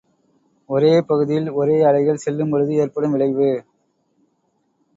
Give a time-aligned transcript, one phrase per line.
[0.69, 3.51] ஒரே பகுதியில் ஒரே அலைகள் செல்லும்பொழுது ஏற்படும் விளைவு.